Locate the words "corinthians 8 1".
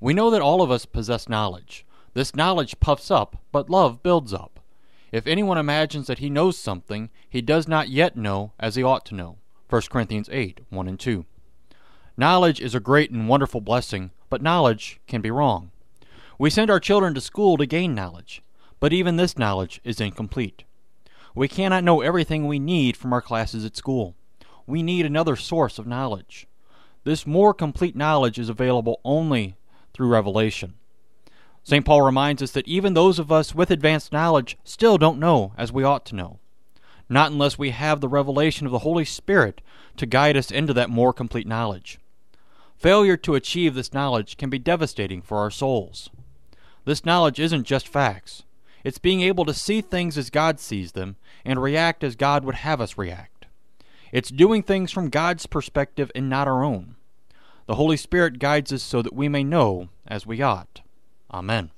9.90-10.88